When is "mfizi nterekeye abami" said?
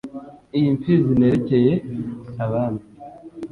0.77-2.81